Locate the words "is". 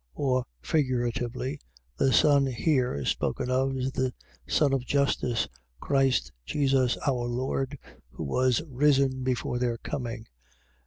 3.77-3.91